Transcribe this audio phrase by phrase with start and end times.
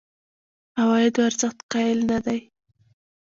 [0.81, 2.39] عوایدو ارزښت قایل نه دي.